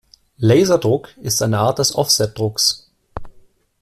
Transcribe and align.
Laserdruck 0.39 1.15
ist 1.17 1.43
eine 1.43 1.59
Art 1.59 1.77
des 1.77 1.93
Offsetdrucks. 1.93 2.89